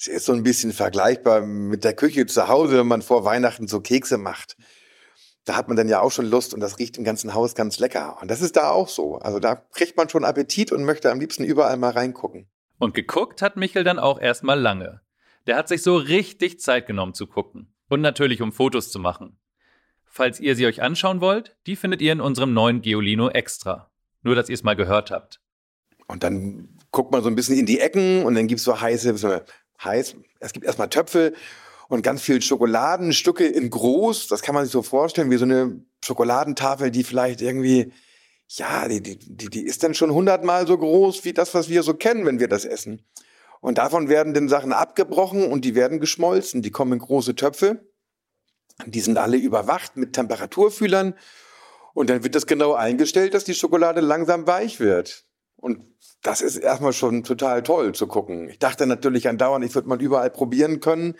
Es 0.00 0.06
ist 0.06 0.24
so 0.24 0.32
ein 0.32 0.42
bisschen 0.42 0.72
vergleichbar 0.72 1.42
mit 1.42 1.84
der 1.84 1.92
Küche 1.92 2.24
zu 2.24 2.48
Hause, 2.48 2.78
wenn 2.78 2.86
man 2.86 3.02
vor 3.02 3.26
Weihnachten 3.26 3.68
so 3.68 3.82
Kekse 3.82 4.16
macht. 4.16 4.56
Da 5.44 5.56
hat 5.56 5.68
man 5.68 5.76
dann 5.76 5.90
ja 5.90 6.00
auch 6.00 6.10
schon 6.10 6.24
Lust 6.24 6.54
und 6.54 6.60
das 6.60 6.78
riecht 6.78 6.96
im 6.96 7.04
ganzen 7.04 7.34
Haus 7.34 7.54
ganz 7.54 7.78
lecker. 7.78 8.16
Und 8.22 8.30
das 8.30 8.40
ist 8.40 8.56
da 8.56 8.70
auch 8.70 8.88
so. 8.88 9.16
Also 9.16 9.40
da 9.40 9.56
kriegt 9.56 9.98
man 9.98 10.08
schon 10.08 10.24
Appetit 10.24 10.72
und 10.72 10.84
möchte 10.84 11.10
am 11.10 11.20
liebsten 11.20 11.44
überall 11.44 11.76
mal 11.76 11.90
reingucken. 11.90 12.48
Und 12.78 12.94
geguckt 12.94 13.42
hat 13.42 13.58
Michel 13.58 13.84
dann 13.84 13.98
auch 13.98 14.18
erstmal 14.18 14.58
lange. 14.58 15.02
Der 15.46 15.56
hat 15.56 15.68
sich 15.68 15.82
so 15.82 15.96
richtig 15.96 16.60
Zeit 16.60 16.86
genommen 16.86 17.12
zu 17.12 17.26
gucken. 17.26 17.74
Und 17.90 18.00
natürlich, 18.00 18.40
um 18.40 18.52
Fotos 18.52 18.90
zu 18.90 19.00
machen. 19.00 19.36
Falls 20.06 20.40
ihr 20.40 20.56
sie 20.56 20.64
euch 20.64 20.80
anschauen 20.80 21.20
wollt, 21.20 21.58
die 21.66 21.76
findet 21.76 22.00
ihr 22.00 22.12
in 22.12 22.22
unserem 22.22 22.54
neuen 22.54 22.80
Geolino 22.80 23.28
Extra. 23.28 23.90
Nur, 24.22 24.34
dass 24.34 24.48
ihr 24.48 24.54
es 24.54 24.62
mal 24.62 24.76
gehört 24.76 25.10
habt. 25.10 25.42
Und 26.06 26.22
dann 26.22 26.78
guckt 26.90 27.12
man 27.12 27.22
so 27.22 27.28
ein 27.28 27.36
bisschen 27.36 27.58
in 27.58 27.66
die 27.66 27.80
Ecken 27.80 28.24
und 28.24 28.34
dann 28.34 28.48
gibt 28.48 28.60
es 28.60 28.64
so 28.64 28.80
heiße, 28.80 29.42
so 29.80 29.84
heiß, 29.84 30.16
es 30.40 30.52
gibt 30.52 30.66
erstmal 30.66 30.88
Töpfe 30.88 31.32
und 31.88 32.02
ganz 32.02 32.22
viel 32.22 32.40
Schokoladenstücke 32.40 33.46
in 33.46 33.70
groß. 33.70 34.28
Das 34.28 34.42
kann 34.42 34.54
man 34.54 34.64
sich 34.64 34.72
so 34.72 34.82
vorstellen, 34.82 35.30
wie 35.30 35.36
so 35.36 35.44
eine 35.44 35.84
Schokoladentafel, 36.04 36.90
die 36.90 37.04
vielleicht 37.04 37.40
irgendwie 37.40 37.92
ja, 38.52 38.88
die, 38.88 39.00
die, 39.00 39.16
die, 39.16 39.48
die 39.48 39.62
ist 39.62 39.84
dann 39.84 39.94
schon 39.94 40.10
hundertmal 40.10 40.66
so 40.66 40.76
groß 40.76 41.24
wie 41.24 41.32
das, 41.32 41.54
was 41.54 41.68
wir 41.68 41.84
so 41.84 41.94
kennen, 41.94 42.26
wenn 42.26 42.40
wir 42.40 42.48
das 42.48 42.64
essen. 42.64 43.06
Und 43.60 43.78
davon 43.78 44.08
werden 44.08 44.34
dann 44.34 44.48
Sachen 44.48 44.72
abgebrochen 44.72 45.44
und 45.44 45.64
die 45.64 45.74
werden 45.74 46.00
geschmolzen. 46.00 46.60
Die 46.62 46.70
kommen 46.70 46.94
in 46.94 46.98
große 46.98 47.36
Töpfe. 47.36 47.84
Die 48.86 49.00
sind 49.00 49.18
alle 49.18 49.36
überwacht 49.36 49.96
mit 49.96 50.14
Temperaturfühlern. 50.14 51.14
Und 51.94 52.10
dann 52.10 52.24
wird 52.24 52.34
das 52.34 52.46
genau 52.46 52.72
eingestellt, 52.72 53.34
dass 53.34 53.44
die 53.44 53.54
Schokolade 53.54 54.00
langsam 54.00 54.46
weich 54.46 54.80
wird. 54.80 55.26
Und 55.60 55.84
das 56.22 56.40
ist 56.40 56.56
erstmal 56.56 56.92
schon 56.92 57.24
total 57.24 57.62
toll 57.62 57.94
zu 57.94 58.06
gucken. 58.06 58.48
Ich 58.48 58.58
dachte 58.58 58.86
natürlich 58.86 59.28
andauernd, 59.28 59.64
ich 59.64 59.74
würde 59.74 59.88
mal 59.88 60.00
überall 60.00 60.30
probieren 60.30 60.80
können. 60.80 61.16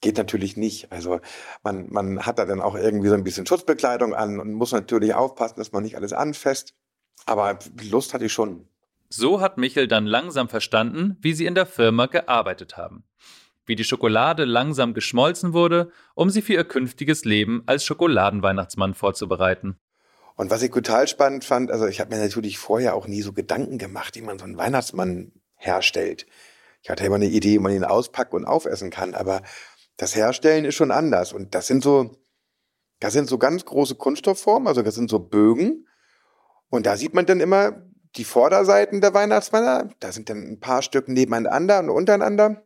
Geht 0.00 0.18
natürlich 0.18 0.56
nicht. 0.56 0.92
Also 0.92 1.20
man, 1.62 1.86
man 1.90 2.26
hat 2.26 2.38
da 2.38 2.44
dann 2.44 2.60
auch 2.60 2.74
irgendwie 2.74 3.08
so 3.08 3.14
ein 3.14 3.24
bisschen 3.24 3.46
Schutzbekleidung 3.46 4.14
an 4.14 4.38
und 4.38 4.52
muss 4.52 4.72
natürlich 4.72 5.14
aufpassen, 5.14 5.56
dass 5.56 5.72
man 5.72 5.82
nicht 5.82 5.96
alles 5.96 6.12
anfasst. 6.12 6.74
Aber 7.26 7.58
Lust 7.82 8.14
hatte 8.14 8.26
ich 8.26 8.32
schon. 8.32 8.68
So 9.08 9.40
hat 9.40 9.58
Michel 9.58 9.88
dann 9.88 10.06
langsam 10.06 10.48
verstanden, 10.48 11.16
wie 11.20 11.32
sie 11.32 11.46
in 11.46 11.54
der 11.54 11.66
Firma 11.66 12.06
gearbeitet 12.06 12.76
haben. 12.76 13.04
Wie 13.66 13.76
die 13.76 13.84
Schokolade 13.84 14.44
langsam 14.44 14.92
geschmolzen 14.92 15.52
wurde, 15.52 15.90
um 16.14 16.28
sie 16.30 16.42
für 16.42 16.52
ihr 16.52 16.64
künftiges 16.64 17.24
Leben 17.24 17.62
als 17.66 17.84
Schokoladenweihnachtsmann 17.84 18.94
vorzubereiten. 18.94 19.78
Und 20.36 20.50
was 20.50 20.62
ich 20.62 20.70
total 20.70 21.06
spannend 21.06 21.44
fand, 21.44 21.70
also 21.70 21.86
ich 21.86 22.00
habe 22.00 22.14
mir 22.14 22.20
natürlich 22.20 22.58
vorher 22.58 22.94
auch 22.94 23.06
nie 23.06 23.22
so 23.22 23.32
Gedanken 23.32 23.78
gemacht, 23.78 24.16
wie 24.16 24.22
man 24.22 24.38
so 24.38 24.44
einen 24.44 24.56
Weihnachtsmann 24.56 25.32
herstellt. 25.56 26.26
Ich 26.82 26.90
hatte 26.90 27.04
immer 27.04 27.14
eine 27.16 27.26
Idee, 27.26 27.54
wie 27.54 27.58
man 27.60 27.72
ihn 27.72 27.84
auspackt 27.84 28.34
und 28.34 28.44
aufessen 28.44 28.90
kann, 28.90 29.14
aber 29.14 29.42
das 29.96 30.16
Herstellen 30.16 30.64
ist 30.64 30.74
schon 30.74 30.90
anders. 30.90 31.32
Und 31.32 31.54
das 31.54 31.66
sind 31.66 31.82
so, 31.82 32.16
das 33.00 33.12
sind 33.12 33.28
so 33.28 33.38
ganz 33.38 33.64
große 33.64 33.94
Kunststoffformen, 33.94 34.68
also 34.68 34.82
das 34.82 34.94
sind 34.94 35.08
so 35.08 35.20
Bögen. 35.20 35.86
Und 36.68 36.86
da 36.86 36.96
sieht 36.96 37.14
man 37.14 37.26
dann 37.26 37.40
immer 37.40 37.84
die 38.16 38.24
Vorderseiten 38.24 39.00
der 39.00 39.14
Weihnachtsmänner. 39.14 39.90
Da 40.00 40.12
sind 40.12 40.28
dann 40.28 40.42
ein 40.42 40.60
paar 40.60 40.82
Stück 40.82 41.08
nebeneinander 41.08 41.78
und 41.80 41.90
untereinander. 41.90 42.64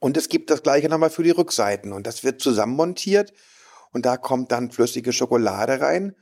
Und 0.00 0.16
es 0.16 0.28
gibt 0.28 0.50
das 0.50 0.62
gleiche 0.62 0.88
nochmal 0.88 1.10
für 1.10 1.22
die 1.22 1.30
Rückseiten. 1.30 1.92
Und 1.92 2.06
das 2.06 2.24
wird 2.24 2.40
zusammenmontiert. 2.40 3.32
Und 3.92 4.06
da 4.06 4.16
kommt 4.16 4.52
dann 4.52 4.70
flüssige 4.70 5.12
Schokolade 5.12 5.80
rein. 5.80 6.14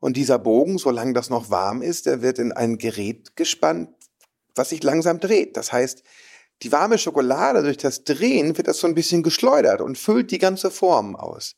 Und 0.00 0.16
dieser 0.16 0.38
Bogen, 0.38 0.78
solange 0.78 1.12
das 1.12 1.30
noch 1.30 1.50
warm 1.50 1.82
ist, 1.82 2.06
der 2.06 2.22
wird 2.22 2.38
in 2.38 2.52
ein 2.52 2.78
Gerät 2.78 3.36
gespannt, 3.36 3.90
was 4.54 4.70
sich 4.70 4.82
langsam 4.82 5.20
dreht. 5.20 5.56
Das 5.56 5.72
heißt, 5.72 6.02
die 6.62 6.72
warme 6.72 6.98
Schokolade, 6.98 7.62
durch 7.62 7.78
das 7.78 8.04
Drehen 8.04 8.56
wird 8.56 8.68
das 8.68 8.78
so 8.78 8.86
ein 8.86 8.94
bisschen 8.94 9.22
geschleudert 9.22 9.80
und 9.80 9.98
füllt 9.98 10.30
die 10.30 10.38
ganze 10.38 10.70
Form 10.70 11.16
aus. 11.16 11.56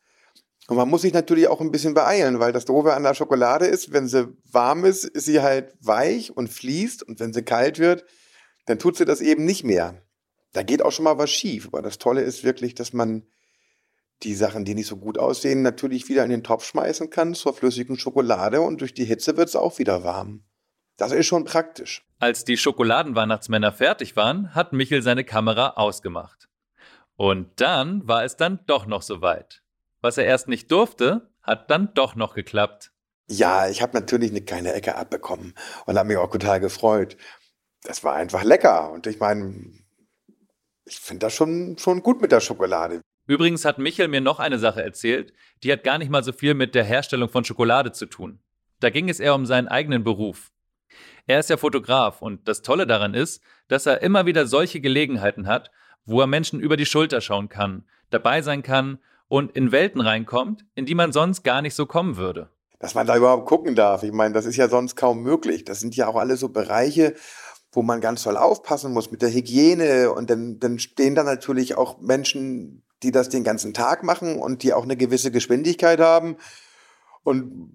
Und 0.68 0.76
man 0.76 0.88
muss 0.88 1.02
sich 1.02 1.12
natürlich 1.12 1.48
auch 1.48 1.60
ein 1.60 1.70
bisschen 1.70 1.94
beeilen, 1.94 2.40
weil 2.40 2.52
das 2.52 2.64
Doofe 2.64 2.94
an 2.94 3.04
der 3.04 3.14
Schokolade 3.14 3.66
ist, 3.66 3.92
wenn 3.92 4.08
sie 4.08 4.28
warm 4.50 4.84
ist, 4.84 5.04
ist 5.04 5.26
sie 5.26 5.40
halt 5.40 5.74
weich 5.80 6.36
und 6.36 6.48
fließt 6.48 7.04
und 7.04 7.20
wenn 7.20 7.32
sie 7.32 7.42
kalt 7.42 7.78
wird, 7.78 8.04
dann 8.66 8.78
tut 8.78 8.96
sie 8.96 9.04
das 9.04 9.20
eben 9.20 9.44
nicht 9.44 9.62
mehr. 9.62 10.02
Da 10.52 10.62
geht 10.62 10.82
auch 10.82 10.90
schon 10.90 11.04
mal 11.04 11.18
was 11.18 11.30
schief. 11.30 11.68
Aber 11.68 11.82
das 11.82 11.98
Tolle 11.98 12.22
ist 12.22 12.42
wirklich, 12.42 12.74
dass 12.74 12.92
man 12.92 13.26
die 14.22 14.34
Sachen, 14.34 14.64
die 14.64 14.74
nicht 14.74 14.86
so 14.86 14.96
gut 14.96 15.18
aussehen, 15.18 15.62
natürlich 15.62 16.08
wieder 16.08 16.24
in 16.24 16.30
den 16.30 16.42
Topf 16.42 16.64
schmeißen 16.64 17.10
kann 17.10 17.34
zur 17.34 17.54
flüssigen 17.54 17.98
Schokolade 17.98 18.60
und 18.60 18.80
durch 18.80 18.94
die 18.94 19.04
Hitze 19.04 19.36
wird 19.36 19.48
es 19.48 19.56
auch 19.56 19.78
wieder 19.78 20.04
warm. 20.04 20.44
Das 20.96 21.12
ist 21.12 21.26
schon 21.26 21.44
praktisch. 21.44 22.06
Als 22.18 22.44
die 22.44 22.56
Schokoladenweihnachtsmänner 22.56 23.72
fertig 23.72 24.16
waren, 24.16 24.54
hat 24.54 24.72
Michel 24.72 25.02
seine 25.02 25.24
Kamera 25.24 25.70
ausgemacht. 25.76 26.48
Und 27.16 27.60
dann 27.60 28.06
war 28.08 28.24
es 28.24 28.36
dann 28.36 28.60
doch 28.66 28.86
noch 28.86 29.02
soweit. 29.02 29.62
Was 30.00 30.18
er 30.18 30.24
erst 30.24 30.48
nicht 30.48 30.70
durfte, 30.70 31.30
hat 31.42 31.70
dann 31.70 31.92
doch 31.94 32.14
noch 32.14 32.34
geklappt. 32.34 32.92
Ja, 33.28 33.68
ich 33.68 33.82
habe 33.82 33.98
natürlich 33.98 34.30
eine 34.30 34.42
kleine 34.42 34.72
Ecke 34.72 34.94
abbekommen 34.96 35.54
und 35.84 35.98
habe 35.98 36.08
mich 36.08 36.16
auch 36.16 36.30
total 36.30 36.60
gefreut. 36.60 37.16
Das 37.82 38.04
war 38.04 38.14
einfach 38.14 38.44
lecker 38.44 38.90
und 38.92 39.06
ich 39.06 39.18
meine, 39.18 39.72
ich 40.84 40.98
finde 40.98 41.26
das 41.26 41.34
schon, 41.34 41.76
schon 41.78 42.02
gut 42.02 42.20
mit 42.20 42.32
der 42.32 42.40
Schokolade. 42.40 43.00
Übrigens 43.26 43.64
hat 43.64 43.78
Michel 43.78 44.08
mir 44.08 44.20
noch 44.20 44.38
eine 44.38 44.58
Sache 44.58 44.82
erzählt, 44.82 45.32
die 45.62 45.72
hat 45.72 45.84
gar 45.84 45.98
nicht 45.98 46.10
mal 46.10 46.22
so 46.22 46.32
viel 46.32 46.54
mit 46.54 46.74
der 46.74 46.84
Herstellung 46.84 47.28
von 47.28 47.44
Schokolade 47.44 47.92
zu 47.92 48.06
tun. 48.06 48.38
Da 48.80 48.90
ging 48.90 49.08
es 49.08 49.20
eher 49.20 49.34
um 49.34 49.46
seinen 49.46 49.68
eigenen 49.68 50.04
Beruf. 50.04 50.52
Er 51.26 51.40
ist 51.40 51.50
ja 51.50 51.56
Fotograf 51.56 52.22
und 52.22 52.46
das 52.46 52.62
Tolle 52.62 52.86
daran 52.86 53.14
ist, 53.14 53.42
dass 53.68 53.86
er 53.86 54.02
immer 54.02 54.26
wieder 54.26 54.46
solche 54.46 54.80
Gelegenheiten 54.80 55.46
hat, 55.46 55.70
wo 56.04 56.20
er 56.20 56.28
Menschen 56.28 56.60
über 56.60 56.76
die 56.76 56.86
Schulter 56.86 57.20
schauen 57.20 57.48
kann, 57.48 57.84
dabei 58.10 58.42
sein 58.42 58.62
kann 58.62 58.98
und 59.26 59.56
in 59.56 59.72
Welten 59.72 60.00
reinkommt, 60.00 60.64
in 60.76 60.86
die 60.86 60.94
man 60.94 61.12
sonst 61.12 61.42
gar 61.42 61.62
nicht 61.62 61.74
so 61.74 61.86
kommen 61.86 62.16
würde. 62.16 62.50
Dass 62.78 62.94
man 62.94 63.06
da 63.06 63.16
überhaupt 63.16 63.46
gucken 63.46 63.74
darf. 63.74 64.04
Ich 64.04 64.12
meine, 64.12 64.34
das 64.34 64.46
ist 64.46 64.56
ja 64.56 64.68
sonst 64.68 64.94
kaum 64.94 65.22
möglich. 65.22 65.64
Das 65.64 65.80
sind 65.80 65.96
ja 65.96 66.06
auch 66.06 66.16
alle 66.16 66.36
so 66.36 66.50
Bereiche, 66.50 67.14
wo 67.72 67.82
man 67.82 68.00
ganz 68.00 68.22
toll 68.22 68.36
aufpassen 68.36 68.92
muss 68.92 69.10
mit 69.10 69.22
der 69.22 69.32
Hygiene. 69.32 70.12
Und 70.12 70.30
dann, 70.30 70.60
dann 70.60 70.78
stehen 70.78 71.14
da 71.14 71.24
natürlich 71.24 71.76
auch 71.76 72.00
Menschen, 72.00 72.84
die 73.06 73.12
das 73.12 73.28
den 73.28 73.44
ganzen 73.44 73.72
Tag 73.72 74.02
machen 74.02 74.40
und 74.40 74.64
die 74.64 74.72
auch 74.72 74.82
eine 74.82 74.96
gewisse 74.96 75.30
Geschwindigkeit 75.30 76.00
haben. 76.00 76.36
Und 77.22 77.72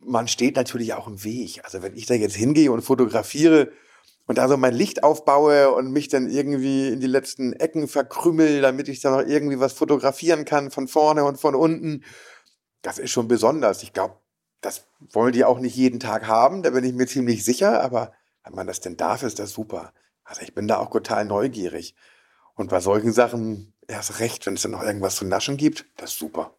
man 0.00 0.28
steht 0.28 0.56
natürlich 0.56 0.92
auch 0.92 1.08
im 1.08 1.24
Weg. 1.24 1.62
Also 1.64 1.82
wenn 1.82 1.96
ich 1.96 2.04
da 2.04 2.12
jetzt 2.12 2.36
hingehe 2.36 2.70
und 2.70 2.82
fotografiere 2.82 3.72
und 4.26 4.36
da 4.36 4.46
so 4.46 4.58
mein 4.58 4.74
Licht 4.74 5.02
aufbaue 5.02 5.70
und 5.70 5.90
mich 5.90 6.08
dann 6.08 6.28
irgendwie 6.28 6.88
in 6.88 7.00
die 7.00 7.06
letzten 7.06 7.54
Ecken 7.54 7.88
verkrümel, 7.88 8.60
damit 8.60 8.88
ich 8.88 9.00
da 9.00 9.10
noch 9.10 9.26
irgendwie 9.26 9.58
was 9.58 9.72
fotografieren 9.72 10.44
kann 10.44 10.70
von 10.70 10.86
vorne 10.86 11.24
und 11.24 11.40
von 11.40 11.54
unten, 11.54 12.04
das 12.82 12.98
ist 12.98 13.10
schon 13.10 13.26
besonders. 13.26 13.82
Ich 13.82 13.94
glaube, 13.94 14.16
das 14.60 14.84
wollen 15.00 15.32
die 15.32 15.46
auch 15.46 15.60
nicht 15.60 15.76
jeden 15.76 15.98
Tag 15.98 16.26
haben, 16.26 16.62
da 16.62 16.70
bin 16.70 16.84
ich 16.84 16.92
mir 16.92 17.06
ziemlich 17.06 17.42
sicher, 17.42 17.82
aber 17.82 18.12
wenn 18.44 18.54
man 18.54 18.66
das 18.66 18.80
denn 18.80 18.98
darf, 18.98 19.22
ist 19.22 19.38
das 19.38 19.52
super. 19.52 19.94
Also 20.24 20.42
ich 20.42 20.54
bin 20.54 20.68
da 20.68 20.76
auch 20.76 20.90
total 20.90 21.24
neugierig. 21.24 21.94
Und 22.54 22.70
bei 22.70 22.80
solchen 22.80 23.12
Sachen 23.12 23.73
erst 23.88 24.20
recht, 24.20 24.46
wenn 24.46 24.54
es 24.54 24.62
dann 24.62 24.72
noch 24.72 24.82
irgendwas 24.82 25.16
zu 25.16 25.24
naschen 25.24 25.56
gibt, 25.56 25.86
das 25.96 26.12
ist 26.12 26.18
super. 26.18 26.56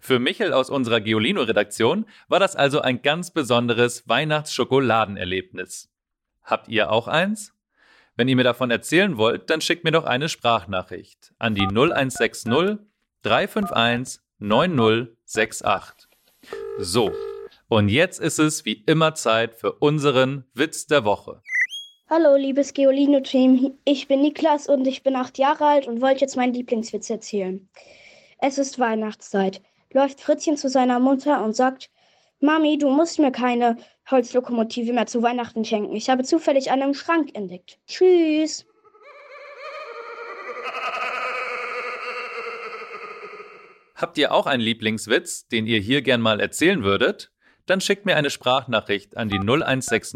Für 0.00 0.18
Michel 0.18 0.52
aus 0.52 0.70
unserer 0.70 1.00
Geolino-Redaktion 1.00 2.06
war 2.28 2.40
das 2.40 2.56
also 2.56 2.80
ein 2.80 3.02
ganz 3.02 3.30
besonderes 3.30 4.08
Weihnachtsschokoladenerlebnis. 4.08 5.90
Habt 6.42 6.68
ihr 6.68 6.90
auch 6.90 7.08
eins? 7.08 7.52
Wenn 8.16 8.26
ihr 8.26 8.36
mir 8.36 8.44
davon 8.44 8.70
erzählen 8.70 9.16
wollt, 9.18 9.50
dann 9.50 9.60
schickt 9.60 9.84
mir 9.84 9.92
doch 9.92 10.04
eine 10.04 10.28
Sprachnachricht 10.28 11.34
an 11.38 11.54
die 11.54 11.66
0160 11.66 12.78
351 13.22 14.20
9068. 14.38 16.08
So, 16.78 17.12
und 17.68 17.90
jetzt 17.90 18.18
ist 18.18 18.38
es 18.38 18.64
wie 18.64 18.82
immer 18.86 19.14
Zeit 19.14 19.54
für 19.54 19.72
unseren 19.72 20.44
Witz 20.54 20.86
der 20.86 21.04
Woche. 21.04 21.42
Hallo, 22.10 22.36
liebes 22.36 22.72
Geolino-Team. 22.72 23.78
Ich 23.84 24.08
bin 24.08 24.22
Niklas 24.22 24.66
und 24.66 24.86
ich 24.86 25.02
bin 25.02 25.14
acht 25.14 25.36
Jahre 25.36 25.66
alt 25.66 25.86
und 25.86 26.00
wollte 26.00 26.22
jetzt 26.22 26.36
meinen 26.36 26.54
Lieblingswitz 26.54 27.10
erzählen. 27.10 27.68
Es 28.40 28.56
ist 28.56 28.78
Weihnachtszeit 28.78 29.60
läuft 29.92 30.22
Fritzchen 30.22 30.56
zu 30.56 30.70
seiner 30.70 31.00
Mutter 31.00 31.44
und 31.44 31.54
sagt, 31.54 31.90
Mami, 32.40 32.78
du 32.78 32.88
musst 32.88 33.18
mir 33.18 33.30
keine 33.30 33.76
Holzlokomotive 34.10 34.94
mehr 34.94 35.06
zu 35.06 35.22
Weihnachten 35.22 35.66
schenken. 35.66 35.94
Ich 35.94 36.08
habe 36.08 36.24
zufällig 36.24 36.70
eine 36.70 36.84
im 36.84 36.94
Schrank 36.94 37.30
entdeckt. 37.34 37.78
Tschüss. 37.86 38.64
Habt 43.94 44.16
ihr 44.16 44.32
auch 44.32 44.46
einen 44.46 44.62
Lieblingswitz, 44.62 45.48
den 45.48 45.66
ihr 45.66 45.80
hier 45.80 46.00
gern 46.00 46.22
mal 46.22 46.40
erzählen 46.40 46.84
würdet? 46.84 47.32
Dann 47.66 47.82
schickt 47.82 48.06
mir 48.06 48.16
eine 48.16 48.30
Sprachnachricht 48.30 49.18
an 49.18 49.28
die 49.28 49.38
0160 49.38 50.14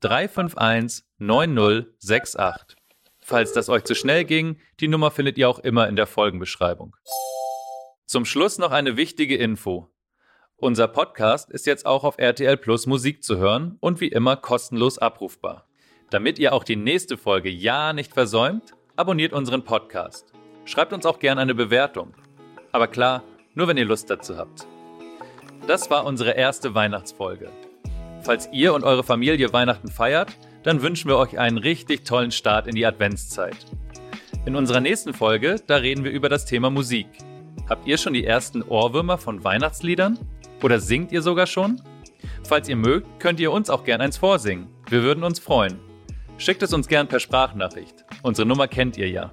351 0.00 1.04
9068. 1.18 2.76
Falls 3.20 3.52
das 3.52 3.68
euch 3.68 3.84
zu 3.84 3.94
schnell 3.94 4.24
ging, 4.24 4.58
die 4.80 4.88
Nummer 4.88 5.10
findet 5.10 5.36
ihr 5.36 5.48
auch 5.48 5.58
immer 5.58 5.88
in 5.88 5.96
der 5.96 6.06
Folgenbeschreibung. 6.06 6.96
Zum 8.06 8.24
Schluss 8.24 8.58
noch 8.58 8.70
eine 8.70 8.96
wichtige 8.96 9.36
Info. 9.36 9.90
Unser 10.56 10.88
Podcast 10.88 11.50
ist 11.50 11.66
jetzt 11.66 11.84
auch 11.84 12.02
auf 12.04 12.18
RTL 12.18 12.56
Plus 12.56 12.86
Musik 12.86 13.22
zu 13.22 13.36
hören 13.36 13.76
und 13.80 14.00
wie 14.00 14.08
immer 14.08 14.36
kostenlos 14.36 14.98
abrufbar. 14.98 15.68
Damit 16.08 16.38
ihr 16.38 16.54
auch 16.54 16.64
die 16.64 16.76
nächste 16.76 17.18
Folge 17.18 17.50
ja 17.50 17.92
nicht 17.92 18.14
versäumt, 18.14 18.72
abonniert 18.96 19.34
unseren 19.34 19.64
Podcast. 19.64 20.32
Schreibt 20.64 20.94
uns 20.94 21.04
auch 21.04 21.18
gerne 21.18 21.42
eine 21.42 21.54
Bewertung. 21.54 22.14
Aber 22.72 22.88
klar, 22.88 23.22
nur 23.54 23.68
wenn 23.68 23.76
ihr 23.76 23.84
Lust 23.84 24.08
dazu 24.08 24.38
habt. 24.38 24.66
Das 25.66 25.90
war 25.90 26.06
unsere 26.06 26.32
erste 26.32 26.74
Weihnachtsfolge. 26.74 27.50
Falls 28.22 28.48
ihr 28.52 28.74
und 28.74 28.84
eure 28.84 29.02
Familie 29.02 29.52
Weihnachten 29.52 29.88
feiert, 29.88 30.36
dann 30.62 30.82
wünschen 30.82 31.08
wir 31.08 31.16
euch 31.16 31.38
einen 31.38 31.58
richtig 31.58 32.04
tollen 32.04 32.30
Start 32.30 32.66
in 32.66 32.74
die 32.74 32.84
Adventszeit. 32.84 33.56
In 34.44 34.56
unserer 34.56 34.80
nächsten 34.80 35.14
Folge, 35.14 35.56
da 35.66 35.76
reden 35.76 36.04
wir 36.04 36.10
über 36.10 36.28
das 36.28 36.44
Thema 36.44 36.70
Musik. 36.70 37.06
Habt 37.68 37.86
ihr 37.86 37.96
schon 37.96 38.12
die 38.12 38.24
ersten 38.24 38.62
Ohrwürmer 38.62 39.16
von 39.16 39.42
Weihnachtsliedern? 39.42 40.18
Oder 40.62 40.80
singt 40.80 41.12
ihr 41.12 41.22
sogar 41.22 41.46
schon? 41.46 41.80
Falls 42.42 42.68
ihr 42.68 42.76
mögt, 42.76 43.20
könnt 43.20 43.40
ihr 43.40 43.52
uns 43.52 43.70
auch 43.70 43.84
gern 43.84 44.00
eins 44.00 44.18
vorsingen. 44.18 44.68
Wir 44.88 45.02
würden 45.02 45.24
uns 45.24 45.38
freuen. 45.38 45.78
Schickt 46.36 46.62
es 46.62 46.72
uns 46.72 46.88
gern 46.88 47.06
per 47.06 47.20
Sprachnachricht. 47.20 48.04
Unsere 48.22 48.46
Nummer 48.46 48.68
kennt 48.68 48.98
ihr 48.98 49.08
ja. 49.08 49.30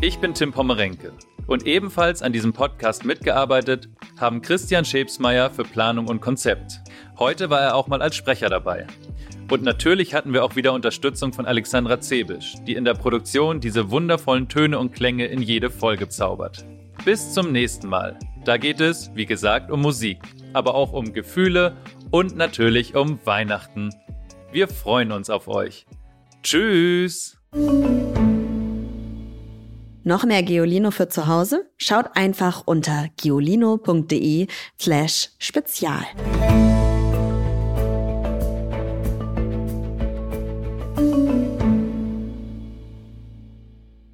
Ich 0.00 0.18
bin 0.18 0.34
Tim 0.34 0.52
Pommerenke 0.52 1.12
und 1.46 1.66
ebenfalls 1.66 2.22
an 2.22 2.32
diesem 2.32 2.52
Podcast 2.52 3.04
mitgearbeitet 3.04 3.88
haben 4.18 4.42
Christian 4.42 4.84
Schebsmeier 4.84 5.50
für 5.50 5.64
Planung 5.64 6.08
und 6.08 6.20
Konzept. 6.20 6.80
Heute 7.22 7.50
war 7.50 7.60
er 7.60 7.76
auch 7.76 7.86
mal 7.86 8.02
als 8.02 8.16
Sprecher 8.16 8.48
dabei. 8.48 8.84
Und 9.48 9.62
natürlich 9.62 10.12
hatten 10.12 10.32
wir 10.32 10.42
auch 10.42 10.56
wieder 10.56 10.72
Unterstützung 10.72 11.32
von 11.32 11.46
Alexandra 11.46 12.00
Zebisch, 12.00 12.54
die 12.66 12.74
in 12.74 12.84
der 12.84 12.94
Produktion 12.94 13.60
diese 13.60 13.92
wundervollen 13.92 14.48
Töne 14.48 14.76
und 14.76 14.92
Klänge 14.92 15.26
in 15.26 15.40
jede 15.40 15.70
Folge 15.70 16.08
zaubert. 16.08 16.66
Bis 17.04 17.32
zum 17.32 17.52
nächsten 17.52 17.86
Mal. 17.86 18.18
Da 18.44 18.56
geht 18.56 18.80
es, 18.80 19.12
wie 19.14 19.24
gesagt, 19.24 19.70
um 19.70 19.82
Musik, 19.82 20.18
aber 20.52 20.74
auch 20.74 20.92
um 20.92 21.12
Gefühle 21.12 21.76
und 22.10 22.36
natürlich 22.36 22.96
um 22.96 23.24
Weihnachten. 23.24 23.90
Wir 24.50 24.66
freuen 24.66 25.12
uns 25.12 25.30
auf 25.30 25.46
euch. 25.46 25.86
Tschüss! 26.42 27.38
Noch 30.02 30.24
mehr 30.24 30.42
Geolino 30.42 30.90
für 30.90 31.08
zu 31.08 31.28
Hause? 31.28 31.70
Schaut 31.76 32.16
einfach 32.16 32.64
unter 32.66 33.10
geolino.de 33.16 34.48
slash 34.76 35.28
spezial. 35.38 36.02